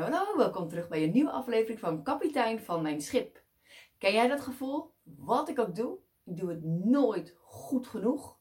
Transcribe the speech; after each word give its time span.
Hallo, 0.00 0.36
welkom 0.36 0.68
terug 0.68 0.88
bij 0.88 1.02
een 1.02 1.12
nieuwe 1.12 1.30
aflevering 1.30 1.80
van 1.80 2.02
Kapitein 2.02 2.60
van 2.60 2.82
Mijn 2.82 3.00
Schip. 3.00 3.42
Ken 3.98 4.12
jij 4.12 4.28
dat 4.28 4.40
gevoel? 4.40 4.94
Wat 5.02 5.48
ik 5.48 5.58
ook 5.58 5.74
doe, 5.74 5.98
ik 6.24 6.36
doe 6.36 6.50
het 6.50 6.64
nooit 6.64 7.36
goed 7.42 7.86
genoeg. 7.86 8.38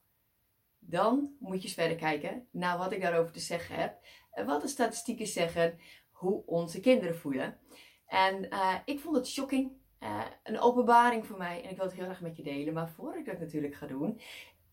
Dan 0.79 1.35
moet 1.39 1.57
je 1.57 1.63
eens 1.63 1.73
verder 1.73 1.97
kijken 1.97 2.47
naar 2.51 2.77
wat 2.77 2.91
ik 2.91 3.01
daarover 3.01 3.31
te 3.31 3.39
zeggen 3.39 3.75
heb. 3.75 3.97
En 4.31 4.45
wat 4.45 4.61
de 4.61 4.67
statistieken 4.67 5.27
zeggen, 5.27 5.79
hoe 6.11 6.45
onze 6.45 6.79
kinderen 6.79 7.17
voelen. 7.17 7.59
En 8.07 8.43
uh, 8.43 8.75
ik 8.85 8.99
vond 8.99 9.15
het 9.15 9.27
shocking. 9.27 9.71
Uh, 9.99 10.21
een 10.43 10.59
openbaring 10.59 11.27
voor 11.27 11.37
mij 11.37 11.63
en 11.63 11.69
ik 11.69 11.75
wil 11.75 11.85
het 11.85 11.95
heel 11.95 12.05
graag 12.05 12.21
met 12.21 12.37
je 12.37 12.43
delen. 12.43 12.73
Maar 12.73 12.89
voor 12.89 13.17
ik 13.17 13.25
dat 13.25 13.39
natuurlijk 13.39 13.75
ga 13.75 13.87
doen, 13.87 14.19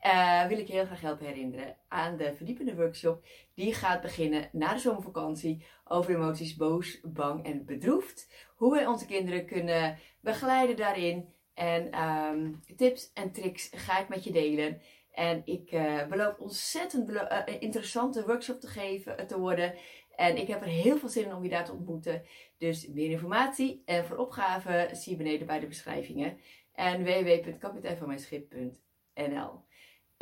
uh, 0.06 0.46
wil 0.46 0.58
ik 0.58 0.66
je 0.66 0.72
heel 0.72 0.84
graag 0.84 1.00
helpen 1.00 1.26
herinneren 1.26 1.76
aan 1.88 2.16
de 2.16 2.34
verdiepende 2.34 2.74
workshop. 2.74 3.26
Die 3.54 3.74
gaat 3.74 4.00
beginnen 4.00 4.48
na 4.52 4.72
de 4.72 4.80
zomervakantie 4.80 5.64
over 5.84 6.14
emoties 6.14 6.56
boos, 6.56 7.00
bang 7.02 7.44
en 7.44 7.64
bedroefd. 7.64 8.32
Hoe 8.56 8.72
wij 8.72 8.86
onze 8.86 9.06
kinderen 9.06 9.46
kunnen 9.46 9.98
begeleiden 10.20 10.76
daarin. 10.76 11.28
En 11.54 12.02
um, 12.02 12.60
tips 12.76 13.12
en 13.12 13.32
tricks 13.32 13.70
ga 13.74 14.00
ik 14.00 14.08
met 14.08 14.24
je 14.24 14.32
delen. 14.32 14.80
En 15.10 15.42
ik 15.44 15.72
uh, 15.72 16.06
beloof 16.06 16.38
ontzettend 16.38 17.10
uh, 17.10 17.40
interessante 17.58 18.26
workshop 18.26 18.60
te 18.60 18.66
geven, 18.66 19.26
te 19.26 19.38
worden. 19.38 19.74
En 20.16 20.36
ik 20.36 20.48
heb 20.48 20.60
er 20.60 20.68
heel 20.68 20.98
veel 20.98 21.08
zin 21.08 21.24
in 21.24 21.34
om 21.34 21.42
je 21.42 21.48
daar 21.48 21.64
te 21.64 21.72
ontmoeten. 21.72 22.22
Dus 22.58 22.88
meer 22.88 23.10
informatie 23.10 23.82
en 23.84 24.04
voor 24.04 24.16
opgaven 24.16 24.96
zie 24.96 25.12
je 25.12 25.18
beneden 25.18 25.46
bij 25.46 25.60
de 25.60 25.66
beschrijvingen. 25.66 26.38
En 26.72 27.04
www.kapiteinvanmijnschip.nl 27.04 29.70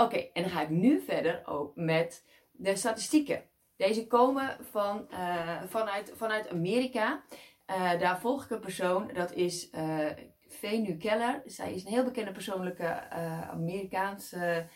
Oké, 0.00 0.16
en 0.16 0.42
dan 0.42 0.50
ga 0.50 0.62
ik 0.62 0.68
nu 0.68 1.00
verder 1.00 1.42
ook 1.46 1.76
met 1.76 2.24
de 2.52 2.76
statistieken. 2.76 3.42
Deze 3.76 4.06
komen 4.06 4.56
van, 4.70 5.06
uh, 5.10 5.62
vanuit, 5.68 6.12
vanuit 6.16 6.48
Amerika. 6.48 7.24
Uh, 7.70 8.00
daar 8.00 8.20
volg 8.20 8.44
ik 8.44 8.50
een 8.50 8.60
persoon, 8.60 9.10
dat 9.14 9.32
is 9.32 9.70
uh, 9.72 10.06
Venu 10.48 10.96
Keller. 10.96 11.42
Zij 11.44 11.74
is 11.74 11.84
een 11.84 11.92
heel 11.92 12.04
bekende 12.04 12.32
persoonlijke 12.32 13.10
Amerikaanse 13.50 14.68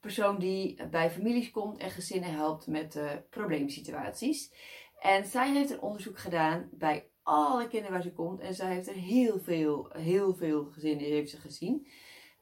persoon 0.00 0.38
die 0.38 0.86
bij 0.88 1.10
families 1.10 1.50
komt 1.50 1.78
en 1.78 1.90
gezinnen 1.90 2.34
helpt 2.34 2.66
met 2.66 3.00
probleemsituaties. 3.30 4.52
En 4.98 5.24
zij 5.24 5.52
heeft 5.52 5.70
een 5.70 5.80
onderzoek 5.80 6.18
gedaan 6.18 6.68
bij 6.72 7.10
alle 7.22 7.68
kinderen 7.68 7.92
waar 7.92 8.02
ze 8.02 8.12
komt. 8.12 8.40
En 8.40 8.54
zij 8.54 8.74
heeft 8.74 8.88
er 8.88 8.94
heel 8.94 9.38
veel, 9.40 9.90
heel 9.92 10.34
veel 10.34 10.64
gezinnen 10.64 11.06
heeft 11.06 11.30
ze 11.30 11.36
gezien. 11.36 11.86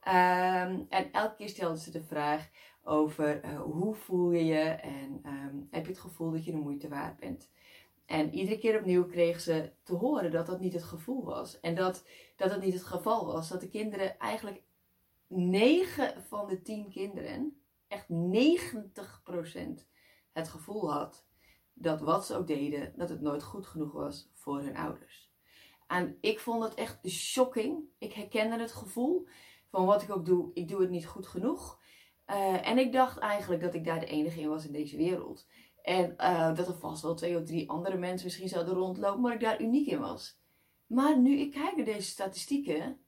Um, 0.07 0.85
en 0.89 1.11
elke 1.11 1.35
keer 1.35 1.49
stelde 1.49 1.79
ze 1.79 1.91
de 1.91 2.03
vraag 2.03 2.49
over 2.83 3.45
uh, 3.45 3.61
hoe 3.61 3.95
voel 3.95 4.31
je 4.31 4.45
je 4.45 4.63
en 4.63 5.21
um, 5.25 5.67
heb 5.71 5.85
je 5.85 5.91
het 5.91 6.01
gevoel 6.01 6.31
dat 6.31 6.45
je 6.45 6.51
de 6.51 6.57
moeite 6.57 6.87
waard 6.87 7.17
bent. 7.17 7.49
En 8.05 8.33
iedere 8.33 8.57
keer 8.57 8.79
opnieuw 8.79 9.05
kreeg 9.05 9.41
ze 9.41 9.71
te 9.83 9.93
horen 9.93 10.31
dat 10.31 10.45
dat 10.45 10.59
niet 10.59 10.73
het 10.73 10.83
gevoel 10.83 11.23
was. 11.23 11.59
En 11.59 11.75
dat 11.75 12.05
dat 12.35 12.61
niet 12.61 12.73
het 12.73 12.83
geval 12.83 13.25
was. 13.25 13.49
Dat 13.49 13.61
de 13.61 13.69
kinderen 13.69 14.19
eigenlijk 14.19 14.61
9 15.27 16.23
van 16.27 16.47
de 16.47 16.61
10 16.61 16.89
kinderen, 16.89 17.61
echt 17.87 18.05
90% 18.09 19.85
het 20.31 20.49
gevoel 20.49 20.91
had 20.91 21.27
dat 21.73 22.01
wat 22.01 22.25
ze 22.25 22.35
ook 22.35 22.47
deden, 22.47 22.93
dat 22.95 23.09
het 23.09 23.21
nooit 23.21 23.43
goed 23.43 23.65
genoeg 23.65 23.91
was 23.91 24.29
voor 24.33 24.59
hun 24.59 24.77
ouders. 24.77 25.31
En 25.87 26.17
ik 26.21 26.39
vond 26.39 26.63
het 26.63 26.73
echt 26.73 27.09
shocking. 27.09 27.83
Ik 27.97 28.13
herkende 28.13 28.59
het 28.59 28.71
gevoel 28.71 29.27
van 29.69 29.85
wat 29.85 30.01
ik 30.01 30.11
ook 30.11 30.25
doe, 30.25 30.51
ik 30.53 30.67
doe 30.67 30.81
het 30.81 30.89
niet 30.89 31.07
goed 31.07 31.27
genoeg. 31.27 31.79
Uh, 32.27 32.67
en 32.67 32.77
ik 32.77 32.91
dacht 32.91 33.17
eigenlijk 33.17 33.61
dat 33.61 33.73
ik 33.73 33.85
daar 33.85 33.99
de 33.99 34.05
enige 34.05 34.41
in 34.41 34.49
was 34.49 34.65
in 34.65 34.71
deze 34.71 34.97
wereld. 34.97 35.47
En 35.81 36.13
uh, 36.17 36.55
dat 36.55 36.67
er 36.67 36.77
vast 36.77 37.01
wel 37.01 37.15
twee 37.15 37.37
of 37.37 37.43
drie 37.43 37.69
andere 37.69 37.97
mensen 37.97 38.25
misschien 38.25 38.49
zouden 38.49 38.73
rondlopen, 38.73 39.21
maar 39.21 39.33
ik 39.33 39.39
daar 39.39 39.61
uniek 39.61 39.87
in 39.87 39.99
was. 39.99 40.39
Maar 40.87 41.19
nu 41.19 41.37
ik 41.39 41.51
kijk 41.51 41.75
naar 41.75 41.85
deze 41.85 42.09
statistieken, 42.09 42.99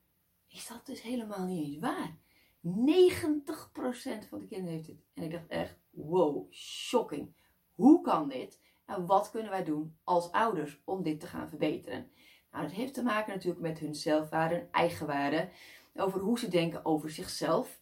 is 0.48 0.68
dat 0.68 0.86
dus 0.86 1.02
helemaal 1.02 1.46
niet 1.46 1.66
eens 1.66 1.80
waar. 1.80 2.18
90% 2.66 4.28
van 4.30 4.40
de 4.40 4.48
kinderen 4.48 4.74
heeft 4.74 4.86
dit. 4.86 5.06
En 5.14 5.24
ik 5.24 5.32
dacht 5.32 5.48
echt, 5.48 5.80
wow, 5.90 6.54
shocking. 6.54 7.36
Hoe 7.76 8.02
kan 8.02 8.30
dit? 8.30 8.60
En 8.86 9.06
wat 9.06 9.32
kunnen 9.32 9.52
wij 9.52 9.64
doen 9.64 9.98
als 10.04 10.32
ouders 10.32 10.82
om 10.86 11.04
dit 11.04 11.20
te 11.20 11.28
gaan 11.28 11.50
verbeteren? 11.50 12.12
Nou, 12.52 12.64
dat 12.64 12.74
heeft 12.74 12.94
te 12.94 13.04
maken 13.04 13.34
natuurlijk 13.34 13.62
met 13.62 13.80
hun 13.80 13.96
zelfwaarde 13.96 14.56
en 14.56 14.68
eigenwaarde 14.72 15.50
over 15.94 16.20
hoe 16.20 16.40
ze 16.40 16.48
denken 16.48 16.86
over 16.86 17.10
zichzelf. 17.10 17.80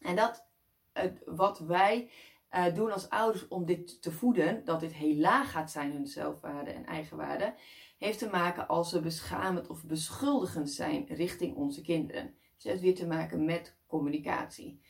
En 0.00 0.16
dat 0.16 0.46
wat 1.24 1.58
wij 1.58 2.10
uh, 2.50 2.74
doen 2.74 2.92
als 2.92 3.08
ouders 3.08 3.48
om 3.48 3.64
dit 3.64 4.02
te 4.02 4.12
voeden, 4.12 4.64
dat 4.64 4.80
dit 4.80 4.92
heel 4.92 5.14
laag 5.14 5.50
gaat 5.50 5.70
zijn, 5.70 5.92
hun 5.92 6.06
zelfwaarde 6.06 6.70
en 6.70 6.86
eigenwaarde, 6.86 7.54
heeft 7.98 8.18
te 8.18 8.28
maken 8.28 8.68
als 8.68 8.90
ze 8.90 9.00
beschamend 9.00 9.68
of 9.68 9.84
beschuldigend 9.84 10.70
zijn 10.70 11.06
richting 11.06 11.56
onze 11.56 11.80
kinderen. 11.80 12.24
Dus 12.24 12.62
het 12.62 12.72
heeft 12.72 12.82
weer 12.82 12.94
te 12.94 13.06
maken 13.06 13.44
met 13.44 13.76
communicatie. 13.86 14.80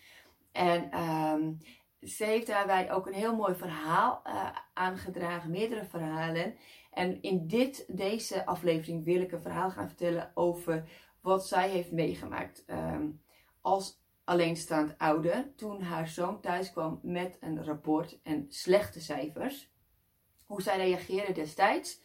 En 0.53 1.01
um, 1.01 1.59
ze 2.01 2.25
heeft 2.25 2.47
daarbij 2.47 2.93
ook 2.93 3.07
een 3.07 3.13
heel 3.13 3.37
mooi 3.37 3.55
verhaal 3.55 4.23
uh, 4.27 4.49
aangedragen, 4.75 5.51
meerdere 5.51 5.85
verhalen. 5.85 6.55
En 6.93 7.23
in 7.23 7.47
dit, 7.47 7.85
deze 7.89 8.47
aflevering 8.47 9.05
wil 9.05 9.21
ik 9.21 9.33
een 9.33 9.43
verhaal 9.43 9.71
gaan 9.71 9.89
vertellen 9.89 10.31
over 10.35 10.89
wat 11.25 11.47
zij 11.47 11.69
heeft 11.69 11.93
meegemaakt 11.93 12.65
um, 12.67 13.23
als 13.61 14.01
alleenstaand 14.25 14.99
ouder 14.99 15.53
toen 15.57 15.83
haar 15.83 16.09
zoon 16.09 16.41
thuis 16.41 16.73
kwam 16.73 17.01
met 17.03 17.37
een 17.41 17.65
rapport 17.65 18.19
en 18.23 18.47
slechte 18.49 19.01
cijfers. 19.01 19.73
Hoe 20.47 20.63
zij 20.63 20.77
reageerde 20.77 21.33
destijds. 21.33 22.03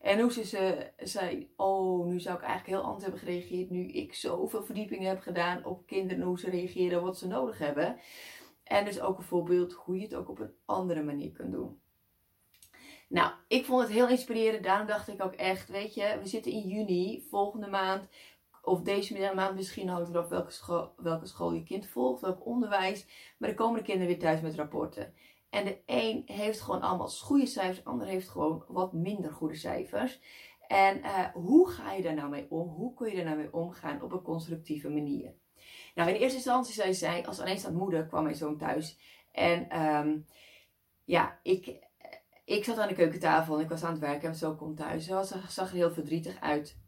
En 0.00 0.20
hoe 0.20 0.32
ze, 0.32 0.44
ze 0.44 0.92
zei, 0.98 1.52
oh, 1.56 2.06
nu 2.06 2.20
zou 2.20 2.36
ik 2.36 2.42
eigenlijk 2.42 2.76
heel 2.76 2.86
anders 2.86 3.02
hebben 3.02 3.20
gereageerd. 3.20 3.70
Nu 3.70 3.88
ik 3.88 4.14
zoveel 4.14 4.62
verdiepingen 4.62 5.08
heb 5.08 5.20
gedaan 5.20 5.64
op 5.64 5.86
kinderen, 5.86 6.24
hoe 6.24 6.38
ze 6.38 6.50
reageren, 6.50 7.02
wat 7.02 7.18
ze 7.18 7.26
nodig 7.26 7.58
hebben. 7.58 7.98
En 8.64 8.84
dus 8.84 9.00
ook 9.00 9.18
een 9.18 9.24
voorbeeld 9.24 9.72
hoe 9.72 9.96
je 9.96 10.02
het 10.02 10.14
ook 10.14 10.28
op 10.28 10.38
een 10.38 10.54
andere 10.64 11.02
manier 11.02 11.32
kunt 11.32 11.52
doen. 11.52 11.80
Nou, 13.10 13.32
ik 13.48 13.64
vond 13.64 13.82
het 13.82 13.90
heel 13.90 14.08
inspirerend. 14.08 14.64
Daarom 14.64 14.86
dacht 14.86 15.08
ik 15.08 15.24
ook 15.24 15.34
echt, 15.34 15.68
weet 15.68 15.94
je, 15.94 16.18
we 16.22 16.26
zitten 16.28 16.52
in 16.52 16.68
juni, 16.68 17.26
volgende 17.30 17.66
maand 17.66 18.08
of 18.62 18.82
deze 18.82 19.32
maand 19.34 19.54
misschien 19.54 19.88
hangt 19.88 20.08
eraf 20.08 20.28
welke 20.28 20.50
school, 20.50 20.92
welke 20.96 21.26
school 21.26 21.52
je 21.52 21.62
kind 21.62 21.86
volgt, 21.86 22.20
welk 22.20 22.46
onderwijs. 22.46 23.06
Maar 23.38 23.48
de 23.48 23.54
komende 23.54 23.82
kinderen 23.82 24.08
weer 24.08 24.18
thuis 24.18 24.40
met 24.40 24.54
rapporten. 24.54 25.14
En 25.50 25.64
de 25.64 25.78
een 25.86 26.22
heeft 26.26 26.60
gewoon 26.60 26.80
allemaal 26.80 27.08
goede 27.08 27.46
cijfers, 27.46 27.76
de 27.76 27.90
ander 27.90 28.06
heeft 28.06 28.28
gewoon 28.28 28.64
wat 28.68 28.92
minder 28.92 29.32
goede 29.32 29.54
cijfers. 29.56 30.20
En 30.66 30.98
uh, 30.98 31.28
hoe 31.34 31.70
ga 31.70 31.92
je 31.92 32.02
daar 32.02 32.14
nou 32.14 32.28
mee 32.28 32.46
om? 32.50 32.68
Hoe 32.68 32.94
kun 32.94 33.08
je 33.08 33.16
daar 33.16 33.24
nou 33.24 33.36
mee 33.36 33.52
omgaan 33.52 34.02
op 34.02 34.12
een 34.12 34.22
constructieve 34.22 34.88
manier? 34.88 35.34
Nou, 35.94 36.08
in 36.08 36.16
eerste 36.16 36.36
instantie 36.36 36.74
zei 36.74 36.94
zij, 36.94 37.26
als 37.26 37.40
alleenstaand 37.40 37.76
moeder 37.76 38.06
kwam 38.06 38.22
mijn 38.22 38.34
zoon 38.36 38.56
thuis. 38.56 38.98
En 39.32 39.80
um, 39.80 40.26
ja, 41.04 41.38
ik, 41.42 41.88
ik 42.44 42.64
zat 42.64 42.78
aan 42.78 42.88
de 42.88 42.94
keukentafel 42.94 43.56
en 43.56 43.62
ik 43.62 43.68
was 43.68 43.84
aan 43.84 43.90
het 43.90 44.00
werken 44.00 44.28
en 44.28 44.34
zo 44.34 44.54
komt 44.54 44.76
thuis. 44.76 45.04
Ze 45.04 45.40
zag 45.48 45.68
er 45.68 45.76
heel 45.76 45.92
verdrietig 45.92 46.40
uit. 46.40 46.78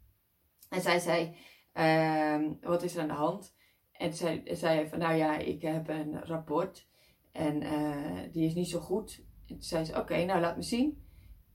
En 0.69 0.81
zij 0.81 0.99
zei, 0.99 1.35
Um, 1.73 2.57
wat 2.61 2.83
is 2.83 2.95
er 2.95 3.01
aan 3.01 3.07
de 3.07 3.13
hand? 3.13 3.55
En 3.91 4.13
zei, 4.13 4.41
zei 4.45 4.87
van, 4.87 4.99
nou 4.99 5.15
ja, 5.15 5.37
ik 5.37 5.61
heb 5.61 5.87
een 5.89 6.25
rapport 6.25 6.87
en 7.31 7.61
uh, 7.61 8.19
die 8.31 8.45
is 8.45 8.53
niet 8.53 8.69
zo 8.69 8.79
goed. 8.79 9.23
En 9.47 9.55
toen 9.55 9.61
zei 9.61 9.85
ze, 9.85 9.97
oké, 9.97 10.25
nou 10.25 10.39
laat 10.39 10.55
me 10.55 10.61
zien. 10.61 11.05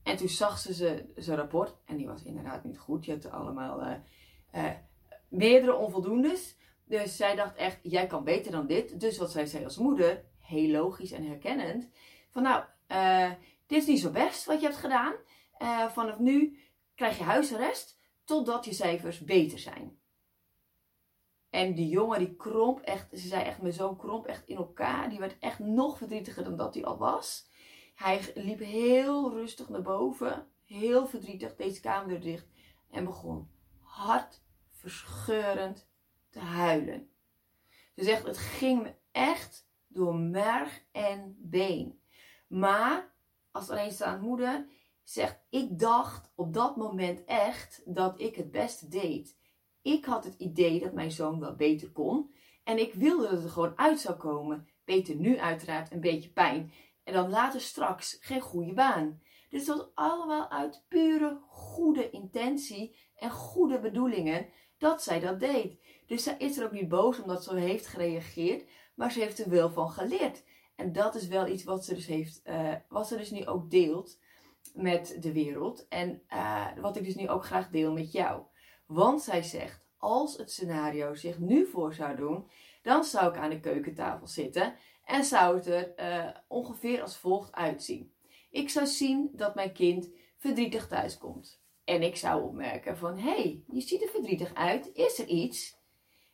En 0.03 0.17
toen 0.17 0.29
zag 0.29 0.59
ze 0.59 1.03
zijn 1.15 1.37
rapport 1.37 1.75
en 1.85 1.97
die 1.97 2.07
was 2.07 2.23
inderdaad 2.23 2.63
niet 2.63 2.79
goed. 2.79 3.05
Je 3.05 3.11
had 3.11 3.31
allemaal 3.31 3.81
uh, 3.81 3.93
uh, 4.55 4.71
meerdere 5.27 5.75
onvoldoendes. 5.75 6.57
Dus 6.85 7.15
zij 7.15 7.35
dacht 7.35 7.55
echt, 7.55 7.79
jij 7.83 8.07
kan 8.07 8.23
beter 8.23 8.51
dan 8.51 8.67
dit. 8.67 8.99
Dus 8.99 9.17
wat 9.17 9.31
zij 9.31 9.45
zei 9.45 9.63
als 9.63 9.77
moeder, 9.77 10.23
heel 10.39 10.69
logisch 10.69 11.11
en 11.11 11.27
herkennend. 11.27 11.89
Van 12.29 12.43
nou, 12.43 12.63
dit 13.67 13.81
is 13.81 13.87
niet 13.87 13.99
zo 13.99 14.11
best 14.11 14.45
wat 14.45 14.59
je 14.59 14.65
hebt 14.65 14.79
gedaan. 14.79 15.13
vanaf 15.89 16.19
nu 16.19 16.59
krijg 16.95 17.17
je 17.17 17.23
huisarrest 17.23 17.97
totdat 18.23 18.65
je 18.65 18.73
cijfers 18.73 19.19
beter 19.19 19.59
zijn. 19.59 19.98
En 21.49 21.75
die 21.75 21.87
jongen 21.87 22.19
die 22.19 22.35
kromp 22.35 22.79
echt, 22.79 23.07
ze 23.11 23.27
zei 23.27 23.43
echt, 23.43 23.61
mijn 23.61 23.73
zoon 23.73 23.97
kromp 23.97 24.25
echt 24.25 24.47
in 24.47 24.57
elkaar. 24.57 25.09
Die 25.09 25.19
werd 25.19 25.39
echt 25.39 25.59
nog 25.59 25.97
verdrietiger 25.97 26.43
dan 26.43 26.57
dat 26.57 26.73
hij 26.73 26.85
al 26.85 26.97
was. 26.97 27.47
Hij 27.95 28.31
liep 28.35 28.59
heel 28.59 29.31
rustig 29.31 29.69
naar 29.69 29.81
boven, 29.81 30.47
heel 30.65 31.07
verdrietig, 31.07 31.55
deze 31.55 31.81
kamer 31.81 32.21
dicht. 32.21 32.47
En 32.91 33.05
begon 33.05 33.49
hartverscheurend 33.79 35.87
te 36.29 36.39
huilen. 36.39 37.09
Ze 37.95 38.03
zegt, 38.03 38.25
het 38.25 38.37
ging 38.37 38.81
me 38.81 38.93
echt 39.11 39.67
door 39.87 40.15
merg 40.15 40.83
en 40.91 41.35
been. 41.39 42.01
Maar, 42.47 43.13
als 43.51 43.69
alleenstaande 43.69 44.25
moeder, 44.25 44.67
zegt, 45.03 45.39
ik 45.49 45.79
dacht 45.79 46.31
op 46.35 46.53
dat 46.53 46.75
moment 46.75 47.25
echt 47.25 47.81
dat 47.85 48.21
ik 48.21 48.35
het 48.35 48.51
beste 48.51 48.87
deed. 48.87 49.38
Ik 49.81 50.05
had 50.05 50.23
het 50.23 50.35
idee 50.37 50.79
dat 50.79 50.93
mijn 50.93 51.11
zoon 51.11 51.39
wel 51.39 51.55
beter 51.55 51.91
kon. 51.91 52.33
En 52.63 52.79
ik 52.79 52.93
wilde 52.93 53.23
dat 53.23 53.31
het 53.31 53.43
er 53.43 53.49
gewoon 53.49 53.77
uit 53.77 53.99
zou 53.99 54.17
komen. 54.17 54.67
Beter 54.85 55.15
nu 55.15 55.39
uiteraard 55.39 55.91
een 55.91 55.99
beetje 55.99 56.31
pijn. 56.31 56.71
En 57.03 57.13
dan 57.13 57.29
later 57.29 57.61
straks 57.61 58.17
geen 58.21 58.41
goede 58.41 58.73
baan. 58.73 59.21
Dit 59.49 59.67
was 59.67 59.87
allemaal 59.93 60.49
uit 60.49 60.85
pure 60.87 61.41
goede 61.47 62.09
intentie 62.09 62.97
en 63.15 63.31
goede 63.31 63.79
bedoelingen 63.79 64.47
dat 64.77 65.03
zij 65.03 65.19
dat 65.19 65.39
deed. 65.39 65.79
Dus 66.07 66.23
zij 66.23 66.35
is 66.37 66.57
er 66.57 66.65
ook 66.65 66.71
niet 66.71 66.87
boos 66.87 67.21
omdat 67.21 67.43
ze 67.43 67.55
heeft 67.55 67.87
gereageerd, 67.87 68.69
maar 68.95 69.11
ze 69.11 69.19
heeft 69.19 69.39
er 69.39 69.49
wel 69.49 69.69
van 69.69 69.89
geleerd. 69.89 70.43
En 70.75 70.91
dat 70.91 71.15
is 71.15 71.27
wel 71.27 71.47
iets 71.47 71.63
wat 71.63 71.85
ze 71.85 71.93
dus, 71.93 72.05
heeft, 72.05 72.41
uh, 72.43 72.73
wat 72.89 73.07
ze 73.07 73.17
dus 73.17 73.31
nu 73.31 73.45
ook 73.45 73.69
deelt 73.69 74.19
met 74.73 75.17
de 75.19 75.31
wereld. 75.31 75.87
En 75.87 76.21
uh, 76.29 76.67
wat 76.81 76.97
ik 76.97 77.03
dus 77.03 77.15
nu 77.15 77.29
ook 77.29 77.45
graag 77.45 77.69
deel 77.69 77.93
met 77.93 78.11
jou. 78.11 78.43
Want 78.89 79.21
zij 79.21 79.43
zegt, 79.43 79.87
als 79.97 80.37
het 80.37 80.51
scenario 80.51 81.13
zich 81.13 81.39
nu 81.39 81.65
voor 81.65 81.93
zou 81.93 82.15
doen, 82.15 82.49
dan 82.81 83.03
zou 83.03 83.29
ik 83.29 83.37
aan 83.37 83.49
de 83.49 83.59
keukentafel 83.59 84.27
zitten 84.27 84.75
en 85.05 85.23
zou 85.23 85.55
het 85.55 85.67
er 85.67 85.93
uh, 85.97 86.29
ongeveer 86.47 87.01
als 87.01 87.17
volgt 87.17 87.53
uitzien. 87.53 88.13
Ik 88.49 88.69
zou 88.69 88.85
zien 88.85 89.29
dat 89.33 89.55
mijn 89.55 89.73
kind 89.73 90.09
verdrietig 90.37 90.87
thuiskomt. 90.87 91.61
En 91.83 92.01
ik 92.01 92.15
zou 92.15 92.43
opmerken 92.43 92.97
van, 92.97 93.17
hé, 93.17 93.31
hey, 93.31 93.63
je 93.67 93.81
ziet 93.81 94.01
er 94.01 94.09
verdrietig 94.09 94.53
uit, 94.53 94.89
is 94.93 95.19
er 95.19 95.27
iets? 95.27 95.77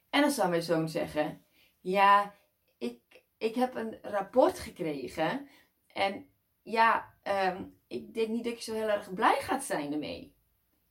En 0.09 0.21
dan 0.21 0.31
zou 0.31 0.49
mijn 0.49 0.61
zoon 0.61 0.89
zeggen, 0.89 1.45
ja, 1.79 2.35
ik, 2.77 3.23
ik 3.37 3.55
heb 3.55 3.75
een 3.75 3.97
rapport 4.01 4.59
gekregen 4.59 5.47
en 5.87 6.29
ja, 6.61 7.13
um, 7.23 7.79
ik 7.87 8.13
denk 8.13 8.27
niet 8.27 8.43
dat 8.43 8.57
je 8.57 8.71
zo 8.71 8.77
heel 8.77 8.89
erg 8.89 9.13
blij 9.13 9.37
gaat 9.39 9.63
zijn 9.63 9.93
ermee. 9.93 10.34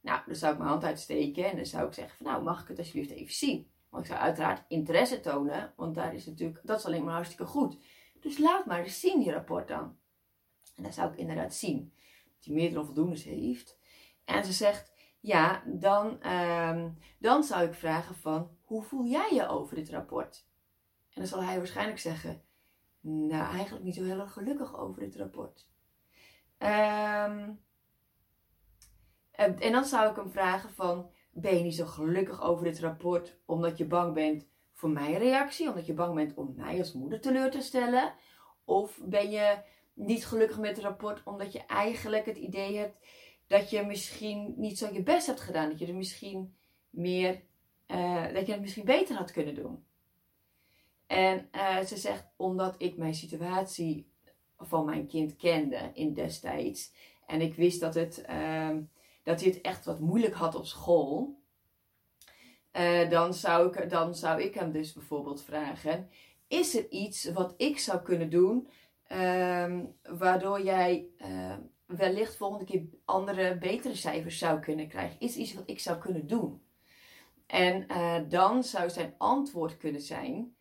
Nou, 0.04 0.20
dan 0.26 0.34
zou 0.36 0.52
ik 0.52 0.58
mijn 0.58 0.70
hand 0.70 0.84
uitsteken 0.84 1.50
en 1.50 1.56
dan 1.56 1.66
zou 1.66 1.86
ik 1.86 1.92
zeggen 1.92 2.16
van, 2.16 2.26
nou, 2.26 2.42
mag 2.42 2.62
ik 2.62 2.68
het 2.68 2.78
alsjeblieft 2.78 3.10
even 3.10 3.34
zien? 3.34 3.70
Want 3.88 4.04
ik 4.04 4.10
zou 4.10 4.22
uiteraard 4.22 4.64
interesse 4.68 5.20
tonen, 5.20 5.72
want 5.76 5.94
daar 5.94 6.14
is 6.14 6.26
natuurlijk, 6.26 6.60
dat 6.62 6.78
is 6.78 6.84
alleen 6.84 7.04
maar 7.04 7.14
hartstikke 7.14 7.44
goed. 7.44 7.78
Dus 8.20 8.38
laat 8.38 8.66
maar 8.66 8.82
eens 8.82 9.00
zien, 9.00 9.20
die 9.20 9.32
rapport 9.32 9.68
dan. 9.68 9.96
En 10.76 10.82
dan 10.82 10.92
zou 10.92 11.12
ik 11.12 11.18
inderdaad 11.18 11.54
zien 11.54 11.92
dat 12.36 12.44
hij 12.44 12.54
meerdere 12.54 12.84
voldoendes 12.84 13.24
heeft. 13.24 13.78
En 14.24 14.44
ze 14.44 14.52
zegt, 14.52 14.92
ja, 15.20 15.62
dan, 15.66 16.20
ehm, 16.20 16.90
dan 17.18 17.44
zou 17.44 17.66
ik 17.66 17.74
vragen 17.74 18.14
van, 18.14 18.56
hoe 18.62 18.82
voel 18.82 19.04
jij 19.04 19.30
je 19.32 19.48
over 19.48 19.74
dit 19.74 19.90
rapport? 19.90 20.46
En 21.10 21.20
dan 21.20 21.26
zal 21.26 21.42
hij 21.42 21.56
waarschijnlijk 21.56 21.98
zeggen, 21.98 22.42
nou, 23.00 23.54
eigenlijk 23.54 23.84
niet 23.84 23.94
zo 23.94 24.04
heel 24.04 24.20
erg 24.20 24.32
gelukkig 24.32 24.78
over 24.78 25.00
dit 25.00 25.16
rapport. 25.16 25.68
Um, 26.58 27.62
en 29.36 29.72
dan 29.72 29.84
zou 29.84 30.10
ik 30.10 30.16
hem 30.16 30.30
vragen 30.30 30.70
van, 30.70 31.10
ben 31.30 31.56
je 31.56 31.62
niet 31.62 31.74
zo 31.74 31.86
gelukkig 31.86 32.42
over 32.42 32.64
dit 32.64 32.80
rapport 32.80 33.36
omdat 33.44 33.78
je 33.78 33.84
bang 33.84 34.14
bent 34.14 34.46
voor 34.72 34.90
mijn 34.90 35.18
reactie, 35.18 35.68
omdat 35.68 35.86
je 35.86 35.94
bang 35.94 36.14
bent 36.14 36.34
om 36.34 36.54
mij 36.56 36.78
als 36.78 36.92
moeder 36.92 37.20
teleur 37.20 37.50
te 37.50 37.60
stellen? 37.60 38.14
Of 38.64 39.00
ben 39.04 39.30
je 39.30 39.58
niet 39.94 40.26
gelukkig 40.26 40.58
met 40.58 40.76
het 40.76 40.84
rapport 40.84 41.22
omdat 41.24 41.52
je 41.52 41.66
eigenlijk 41.66 42.26
het 42.26 42.36
idee 42.36 42.76
hebt 42.76 42.96
dat 43.46 43.70
je 43.70 43.82
misschien 43.82 44.54
niet 44.56 44.78
zo 44.78 44.92
je 44.92 45.02
best 45.02 45.26
hebt 45.26 45.40
gedaan, 45.40 45.68
dat 45.68 45.78
je 45.78 45.86
er 45.86 45.94
misschien 45.94 46.54
meer, 46.90 47.42
uh, 47.86 48.32
dat 48.32 48.46
je 48.46 48.52
het 48.52 48.60
misschien 48.60 48.84
beter 48.84 49.16
had 49.16 49.32
kunnen 49.32 49.54
doen? 49.54 49.84
En 51.06 51.48
uh, 51.52 51.80
ze 51.80 51.96
zegt, 51.96 52.26
omdat 52.36 52.74
ik 52.78 52.96
mijn 52.96 53.14
situatie 53.14 54.12
van 54.58 54.84
mijn 54.84 55.06
kind 55.06 55.36
kende 55.36 55.90
in 55.94 56.14
destijds. 56.14 56.92
En 57.26 57.40
ik 57.40 57.54
wist 57.54 57.80
dat, 57.80 57.94
het, 57.94 58.24
uh, 58.30 58.76
dat 59.24 59.40
hij 59.40 59.50
het 59.50 59.60
echt 59.60 59.84
wat 59.84 60.00
moeilijk 60.00 60.34
had 60.34 60.54
op 60.54 60.66
school. 60.66 61.42
Uh, 62.72 63.10
dan, 63.10 63.34
zou 63.34 63.78
ik, 63.78 63.90
dan 63.90 64.14
zou 64.14 64.42
ik 64.42 64.54
hem 64.54 64.72
dus 64.72 64.92
bijvoorbeeld 64.92 65.42
vragen: 65.42 66.08
Is 66.46 66.76
er 66.76 66.90
iets 66.90 67.24
wat 67.24 67.54
ik 67.56 67.78
zou 67.78 68.02
kunnen 68.02 68.30
doen 68.30 68.68
ehm, 69.06 69.84
waardoor 70.02 70.62
jij 70.62 71.06
uh, 71.18 71.54
wellicht 71.86 72.36
volgende 72.36 72.64
keer 72.64 72.82
andere, 73.04 73.58
betere 73.58 73.94
cijfers 73.94 74.38
zou 74.38 74.60
kunnen 74.60 74.88
krijgen? 74.88 75.20
Is 75.20 75.36
iets 75.36 75.54
wat 75.54 75.68
ik 75.68 75.80
zou 75.80 75.98
kunnen 75.98 76.26
doen? 76.26 76.62
En 77.46 77.86
uh, 77.90 78.20
dan 78.28 78.64
zou 78.64 78.90
zijn 78.90 79.14
antwoord 79.18 79.76
kunnen 79.76 80.00
zijn: 80.00 80.56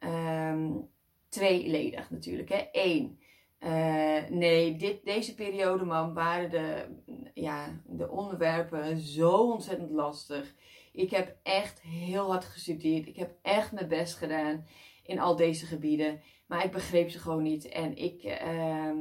um, 0.00 0.90
tweeledig 1.28 2.10
natuurlijk. 2.10 2.48
Hè? 2.48 2.68
Eén, 2.72 3.20
uh, 3.64 4.28
nee, 4.28 4.76
dit, 4.76 5.04
deze 5.04 5.34
periode, 5.34 5.84
man, 5.84 6.14
waren 6.14 6.50
de, 6.50 6.86
ja, 7.34 7.80
de 7.86 8.10
onderwerpen 8.10 8.98
zo 8.98 9.50
ontzettend 9.50 9.90
lastig. 9.90 10.54
Ik 10.92 11.10
heb 11.10 11.36
echt 11.42 11.80
heel 11.80 12.30
hard 12.30 12.44
gestudeerd. 12.44 13.06
Ik 13.06 13.16
heb 13.16 13.34
echt 13.42 13.72
mijn 13.72 13.88
best 13.88 14.16
gedaan 14.16 14.66
in 15.02 15.18
al 15.18 15.36
deze 15.36 15.66
gebieden. 15.66 16.20
Maar 16.46 16.64
ik 16.64 16.70
begreep 16.70 17.10
ze 17.10 17.18
gewoon 17.18 17.42
niet. 17.42 17.68
En 17.68 17.96
ik, 17.96 18.24
uh, 18.24 18.92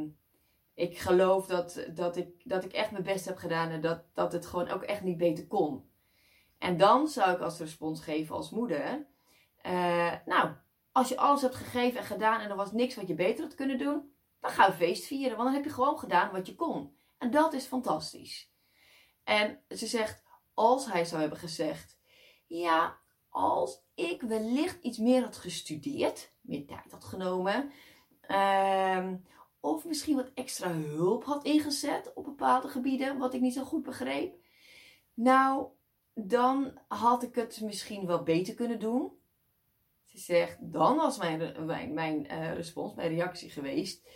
ik 0.74 0.98
geloof 0.98 1.48
dat, 1.48 1.88
dat, 1.94 2.18
ik, 2.18 2.28
dat 2.44 2.64
ik 2.64 2.74
echt 2.74 2.92
mijn 2.92 3.04
best 3.04 3.26
heb 3.26 3.38
gedaan 3.38 3.70
en 3.70 3.82
dat, 3.82 4.04
dat 4.14 4.32
het 4.34 4.46
gewoon 4.46 4.70
ook 4.70 4.84
echt 4.84 5.04
niet 5.04 5.18
beter 5.18 5.48
kon. 5.48 5.90
En 6.58 6.78
dan 6.78 7.08
zou 7.08 7.32
ik 7.32 7.40
als 7.40 7.60
respons 7.60 8.04
geven 8.04 8.36
als 8.36 8.50
moeder. 8.50 9.08
Uh, 9.66 10.12
nou, 10.26 10.50
als 10.92 11.10
je 11.10 11.18
alles 11.18 11.42
hebt 11.42 11.56
gegeven 11.56 12.00
en 12.00 12.06
gedaan 12.06 12.40
en 12.40 12.50
er 12.50 12.56
was 12.56 12.72
niks 12.72 12.96
wat 12.96 13.08
je 13.08 13.14
beter 13.14 13.44
had 13.44 13.56
kunnen 13.56 13.78
doen, 13.78 14.11
dan 14.42 14.52
ga 14.52 14.66
je 14.66 14.74
feest 14.74 15.06
vieren. 15.06 15.38
Want 15.38 15.48
dan 15.50 15.54
heb 15.58 15.66
je 15.66 15.74
gewoon 15.74 16.00
gedaan 16.00 16.32
wat 16.32 16.48
je 16.48 16.56
kon. 16.56 16.96
En 17.18 17.32
dat 17.32 17.54
is 17.54 17.66
fantastisch. 17.66 18.52
En 19.24 19.64
ze 19.70 19.88
zegt, 19.88 20.24
als 20.54 20.92
hij 20.92 21.06
zou 21.06 21.22
hebben 21.22 21.40
gezegd, 21.40 22.00
ja, 22.48 23.00
als 23.30 23.84
ik 23.96 24.22
wellicht 24.22 24.84
iets 24.84 24.98
meer 24.98 25.24
had 25.24 25.38
gestudeerd, 25.38 26.34
meer 26.42 26.66
tijd 26.66 26.92
had 26.92 27.04
genomen, 27.04 27.72
ehm, 28.22 29.18
of 29.60 29.86
misschien 29.86 30.16
wat 30.16 30.32
extra 30.34 30.72
hulp 30.72 31.24
had 31.24 31.44
ingezet 31.44 32.14
op 32.14 32.24
bepaalde 32.24 32.68
gebieden, 32.68 33.18
wat 33.18 33.34
ik 33.34 33.42
niet 33.42 33.54
zo 33.54 33.64
goed 33.64 33.84
begreep, 33.84 34.36
nou, 35.14 35.68
dan 36.14 36.80
had 36.88 37.24
ik 37.24 37.36
het 37.36 37.62
misschien 37.62 38.06
wel 38.06 38.24
beter 38.24 38.54
kunnen 38.54 38.80
doen. 38.80 39.20
Ze 40.06 40.18
zegt, 40.18 40.58
dan 40.72 40.96
was 40.96 41.18
mijn, 41.18 41.66
mijn, 41.94 42.32
uh, 42.32 42.54
respons, 42.54 42.96
mijn 42.96 43.10
reactie 43.10 43.50
geweest. 43.50 44.08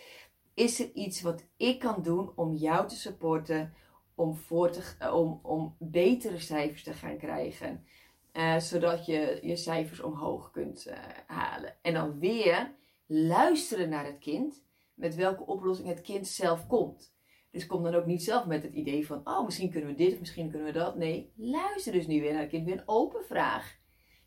Is 0.56 0.80
er 0.80 0.92
iets 0.94 1.22
wat 1.22 1.44
ik 1.56 1.78
kan 1.78 2.02
doen 2.02 2.32
om 2.34 2.54
jou 2.54 2.88
te 2.88 2.96
supporten, 2.96 3.72
om, 4.14 4.34
voor 4.34 4.70
te, 4.70 4.82
eh, 4.98 5.14
om, 5.14 5.40
om 5.42 5.76
betere 5.78 6.38
cijfers 6.38 6.82
te 6.82 6.92
gaan 6.92 7.18
krijgen? 7.18 7.84
Uh, 8.32 8.58
zodat 8.58 9.06
je 9.06 9.38
je 9.42 9.56
cijfers 9.56 10.00
omhoog 10.00 10.50
kunt 10.50 10.86
uh, 10.86 10.94
halen. 11.26 11.76
En 11.82 11.94
dan 11.94 12.18
weer 12.18 12.74
luisteren 13.06 13.88
naar 13.88 14.04
het 14.04 14.18
kind, 14.18 14.64
met 14.94 15.14
welke 15.14 15.46
oplossing 15.46 15.88
het 15.88 16.00
kind 16.00 16.26
zelf 16.26 16.66
komt. 16.66 17.14
Dus 17.50 17.66
kom 17.66 17.82
dan 17.82 17.94
ook 17.94 18.06
niet 18.06 18.22
zelf 18.22 18.46
met 18.46 18.62
het 18.62 18.72
idee 18.72 19.06
van, 19.06 19.20
oh, 19.24 19.44
misschien 19.44 19.70
kunnen 19.70 19.90
we 19.90 19.96
dit 19.96 20.12
of 20.12 20.18
misschien 20.18 20.50
kunnen 20.50 20.66
we 20.66 20.78
dat. 20.78 20.96
Nee, 20.96 21.32
luister 21.36 21.92
dus 21.92 22.06
nu 22.06 22.20
weer 22.20 22.32
naar 22.32 22.40
het 22.40 22.50
kind, 22.50 22.64
weer 22.64 22.78
een 22.78 22.88
open 22.88 23.24
vraag. 23.24 23.78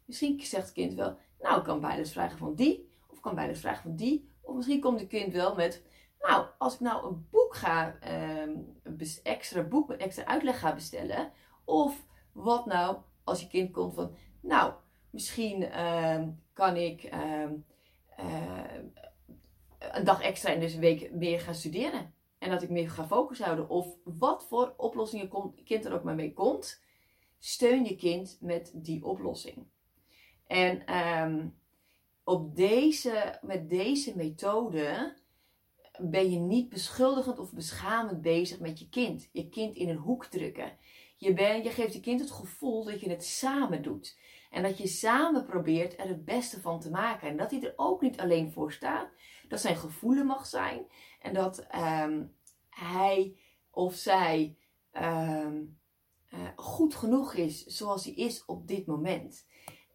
Misschien 0.05 0.41
zegt 0.41 0.63
het 0.63 0.73
kind 0.73 0.93
wel, 0.93 1.17
nou, 1.39 1.57
ik 1.57 1.63
kan 1.63 1.79
bijles 1.79 2.11
vragen 2.11 2.37
van 2.37 2.55
die, 2.55 2.89
of 3.07 3.19
kan 3.19 3.35
bijles 3.35 3.59
vragen 3.59 3.81
van 3.81 3.95
die. 3.95 4.29
Of 4.41 4.55
misschien 4.55 4.79
komt 4.79 4.99
het 4.99 5.09
kind 5.09 5.33
wel 5.33 5.55
met, 5.55 5.83
nou, 6.19 6.45
als 6.57 6.73
ik 6.73 6.79
nou 6.79 7.07
een 7.07 7.27
boek 7.31 7.55
ga, 7.55 7.97
um, 8.43 8.79
een 8.83 8.99
extra 9.23 9.63
boek 9.63 9.87
met 9.87 9.99
extra 9.99 10.25
uitleg 10.25 10.59
ga 10.59 10.73
bestellen. 10.73 11.31
Of 11.65 12.05
wat 12.31 12.65
nou 12.65 12.97
als 13.23 13.41
je 13.41 13.47
kind 13.47 13.71
komt 13.71 13.93
van, 13.93 14.15
nou, 14.41 14.73
misschien 15.09 15.85
um, 15.85 16.43
kan 16.53 16.75
ik 16.75 17.09
um, 17.13 17.65
uh, 18.19 18.73
een 19.79 20.03
dag 20.03 20.21
extra 20.21 20.51
in 20.51 20.59
deze 20.59 20.79
week 20.79 21.11
meer 21.11 21.39
gaan 21.39 21.55
studeren. 21.55 22.13
En 22.37 22.49
dat 22.49 22.61
ik 22.61 22.69
meer 22.69 22.89
ga 22.89 23.07
focus 23.07 23.39
houden. 23.39 23.69
Of 23.69 23.95
wat 24.03 24.45
voor 24.47 24.73
oplossingen 24.77 25.51
je 25.55 25.63
kind 25.63 25.85
er 25.85 25.93
ook 25.93 26.03
maar 26.03 26.15
mee 26.15 26.33
komt. 26.33 26.81
Steun 27.39 27.85
je 27.85 27.95
kind 27.95 28.37
met 28.41 28.71
die 28.73 29.05
oplossing. 29.05 29.67
En 30.47 30.83
op 32.23 32.55
deze, 32.55 33.39
met 33.41 33.69
deze 33.69 34.15
methode 34.15 35.15
ben 36.01 36.31
je 36.31 36.37
niet 36.37 36.69
beschuldigend 36.69 37.39
of 37.39 37.53
beschamend 37.53 38.21
bezig 38.21 38.59
met 38.59 38.79
je 38.79 38.89
kind. 38.89 39.29
Je 39.31 39.49
kind 39.49 39.75
in 39.75 39.89
een 39.89 39.97
hoek 39.97 40.25
drukken. 40.25 40.77
Je, 41.17 41.33
ben, 41.33 41.63
je 41.63 41.69
geeft 41.69 41.93
je 41.93 41.99
kind 41.99 42.19
het 42.19 42.31
gevoel 42.31 42.83
dat 42.83 42.99
je 42.99 43.09
het 43.09 43.25
samen 43.25 43.81
doet. 43.81 44.17
En 44.49 44.63
dat 44.63 44.77
je 44.77 44.87
samen 44.87 45.45
probeert 45.45 45.99
er 45.99 46.07
het 46.07 46.25
beste 46.25 46.61
van 46.61 46.79
te 46.79 46.89
maken. 46.89 47.27
En 47.27 47.37
dat 47.37 47.51
hij 47.51 47.61
er 47.61 47.73
ook 47.75 48.01
niet 48.01 48.19
alleen 48.19 48.51
voor 48.51 48.71
staat. 48.71 49.09
Dat 49.47 49.61
zijn 49.61 49.75
gevoelen 49.75 50.25
mag 50.25 50.45
zijn. 50.45 50.85
En 51.21 51.33
dat 51.33 51.67
um, 51.75 52.35
hij 52.69 53.37
of 53.71 53.95
zij 53.95 54.57
um, 54.93 55.79
uh, 56.33 56.39
goed 56.55 56.95
genoeg 56.95 57.33
is 57.33 57.65
zoals 57.65 58.05
hij 58.05 58.13
is 58.13 58.45
op 58.45 58.67
dit 58.67 58.85
moment. 58.85 59.47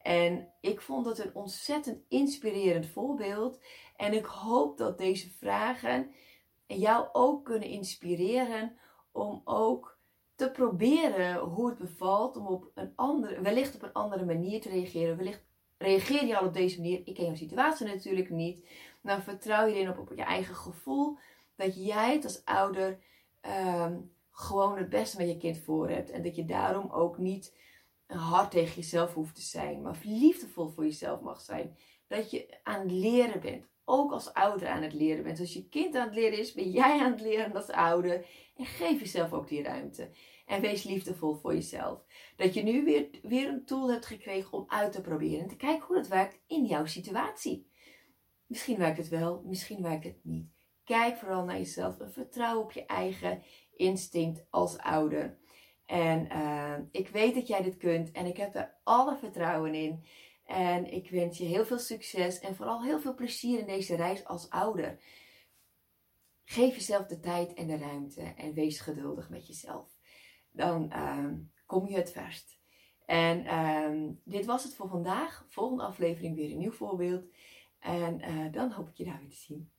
En 0.04 0.48
ik 0.60 0.80
vond 0.80 1.06
het 1.06 1.18
een 1.18 1.34
ontzettend 1.34 1.98
inspirerend 2.08 2.86
voorbeeld. 2.86 3.60
En 3.96 4.12
ik 4.12 4.24
hoop 4.24 4.78
dat 4.78 4.98
deze 4.98 5.30
vragen 5.30 6.10
jou 6.66 7.08
ook 7.12 7.44
kunnen 7.44 7.68
inspireren 7.68 8.76
om 9.12 9.40
ook 9.44 9.98
te 10.34 10.50
proberen 10.50 11.38
hoe 11.38 11.68
het 11.68 11.78
bevalt 11.78 12.36
om 12.36 12.46
op 12.46 12.70
een 12.74 12.92
andere, 12.94 13.40
wellicht 13.40 13.74
op 13.74 13.82
een 13.82 13.92
andere 13.92 14.24
manier 14.24 14.60
te 14.60 14.68
reageren. 14.68 15.16
Wellicht 15.16 15.44
reageer 15.78 16.26
je 16.26 16.38
al 16.38 16.46
op 16.46 16.54
deze 16.54 16.80
manier. 16.80 17.02
Ik 17.04 17.14
ken 17.14 17.24
jouw 17.24 17.34
situatie 17.34 17.86
natuurlijk 17.86 18.30
niet. 18.30 18.68
Nou 19.00 19.22
vertrouw 19.22 19.66
je 19.66 19.74
erin 19.74 19.88
op, 19.88 19.98
op 19.98 20.12
je 20.16 20.24
eigen 20.24 20.54
gevoel 20.54 21.18
dat 21.56 21.84
jij 21.86 22.12
het 22.12 22.24
als 22.24 22.44
ouder 22.44 22.98
ehm, 23.40 23.96
gewoon 24.30 24.78
het 24.78 24.88
beste 24.88 25.16
met 25.16 25.28
je 25.28 25.36
kind 25.36 25.58
voor 25.58 25.88
hebt. 25.88 26.10
En 26.10 26.22
dat 26.22 26.36
je 26.36 26.44
daarom 26.44 26.90
ook 26.90 27.18
niet 27.18 27.62
hard 28.06 28.50
tegen 28.50 28.74
jezelf 28.74 29.14
hoeft 29.14 29.34
te 29.34 29.42
zijn, 29.42 29.82
maar 29.82 29.98
liefdevol 30.02 30.68
voor 30.68 30.84
jezelf 30.84 31.20
mag 31.20 31.40
zijn. 31.40 31.76
Dat 32.06 32.30
je 32.30 32.58
aan 32.62 32.80
het 32.80 32.90
leren 32.90 33.40
bent. 33.40 33.66
Ook 33.84 34.12
als 34.12 34.32
ouder 34.32 34.68
aan 34.68 34.82
het 34.82 34.92
leren 34.92 35.24
bent. 35.24 35.40
Als 35.40 35.52
je 35.52 35.68
kind 35.68 35.94
aan 35.94 36.06
het 36.06 36.14
leren 36.14 36.38
is, 36.38 36.52
ben 36.52 36.70
jij 36.70 37.00
aan 37.00 37.12
het 37.12 37.20
leren 37.20 37.54
als 37.54 37.70
ouder. 37.70 38.26
En 38.56 38.66
geef 38.66 39.00
jezelf 39.00 39.32
ook 39.32 39.48
die 39.48 39.62
ruimte. 39.62 40.10
En 40.46 40.60
wees 40.60 40.82
liefdevol 40.82 41.34
voor 41.34 41.54
jezelf. 41.54 42.04
Dat 42.36 42.54
je 42.54 42.62
nu 42.62 42.84
weer, 42.84 43.08
weer 43.22 43.48
een 43.48 43.64
tool 43.64 43.90
hebt 43.90 44.06
gekregen 44.06 44.52
om 44.52 44.64
uit 44.68 44.92
te 44.92 45.00
proberen. 45.00 45.40
En 45.40 45.48
te 45.48 45.56
kijken 45.56 45.86
hoe 45.86 45.96
dat 45.96 46.08
werkt 46.08 46.40
in 46.46 46.64
jouw 46.64 46.86
situatie. 46.86 47.70
Misschien 48.46 48.78
werkt 48.78 48.98
het 48.98 49.08
wel, 49.08 49.42
misschien 49.44 49.82
werkt 49.82 50.04
het 50.04 50.18
niet. 50.22 50.52
Kijk 50.84 51.16
vooral 51.16 51.44
naar 51.44 51.56
jezelf 51.56 52.00
en 52.00 52.12
vertrouw 52.12 52.60
op 52.60 52.72
je 52.72 52.86
eigen 52.86 53.42
instinct 53.76 54.46
als 54.50 54.78
ouder. 54.78 55.38
En 55.86 56.26
uh, 56.32 56.78
ik 56.90 57.08
weet 57.08 57.34
dat 57.34 57.46
jij 57.46 57.62
dit 57.62 57.76
kunt 57.76 58.10
en 58.10 58.26
ik 58.26 58.36
heb 58.36 58.54
er 58.54 58.74
alle 58.82 59.16
vertrouwen 59.16 59.74
in. 59.74 60.04
En 60.44 60.92
ik 60.92 61.10
wens 61.10 61.38
je 61.38 61.44
heel 61.44 61.64
veel 61.64 61.78
succes 61.78 62.38
en 62.38 62.56
vooral 62.56 62.82
heel 62.82 63.00
veel 63.00 63.14
plezier 63.14 63.58
in 63.58 63.66
deze 63.66 63.96
reis 63.96 64.24
als 64.24 64.50
ouder. 64.50 65.00
Geef 66.44 66.74
jezelf 66.74 67.06
de 67.06 67.20
tijd 67.20 67.54
en 67.54 67.66
de 67.66 67.76
ruimte 67.76 68.20
en 68.20 68.52
wees 68.52 68.80
geduldig 68.80 69.28
met 69.28 69.46
jezelf. 69.46 69.96
Dan 70.50 70.92
uh, 70.92 71.32
kom 71.66 71.88
je 71.88 71.96
het 71.96 72.12
verst. 72.12 72.58
En 73.06 73.44
uh, 73.44 74.10
dit 74.24 74.44
was 74.44 74.64
het 74.64 74.74
voor 74.74 74.88
vandaag. 74.88 75.46
Volgende 75.48 75.82
aflevering 75.82 76.36
weer 76.36 76.50
een 76.50 76.58
nieuw 76.58 76.72
voorbeeld. 76.72 77.24
En 77.78 78.30
uh, 78.30 78.52
dan 78.52 78.70
hoop 78.72 78.88
ik 78.88 78.96
je 78.96 79.04
daar 79.04 79.18
weer 79.20 79.30
te 79.30 79.36
zien. 79.36 79.73